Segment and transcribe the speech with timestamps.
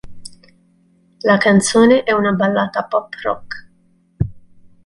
[1.21, 3.67] La canzone è una ballata pop rock.